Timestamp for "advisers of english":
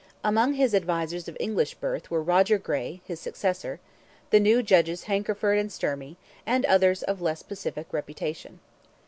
0.73-1.75